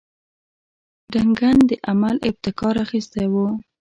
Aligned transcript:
ډنکن 1.11 1.57
د 1.69 1.71
عمل 1.89 2.15
ابتکار 2.29 2.75
اخیستی 2.85 3.25
وو. 3.31 3.47